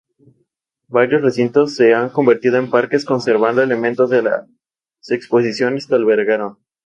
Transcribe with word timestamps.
Varios 0.87 1.21
recintos 1.21 1.75
se 1.75 1.93
han 1.93 2.09
convertido 2.09 2.57
en 2.57 2.71
parques, 2.71 3.05
conservando 3.05 3.61
elementos 3.61 4.09
de 4.09 4.23
las 4.23 4.45
exposiciones 5.09 5.85
que 5.85 5.93
albergaron. 5.93 6.57